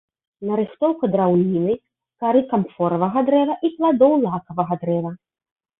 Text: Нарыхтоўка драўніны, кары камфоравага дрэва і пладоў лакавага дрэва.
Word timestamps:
Нарыхтоўка 0.51 1.09
драўніны, 1.15 1.75
кары 2.25 2.41
камфоравага 2.55 3.19
дрэва 3.31 3.53
і 3.69 3.73
пладоў 3.79 4.19
лакавага 4.27 4.73
дрэва. 4.85 5.11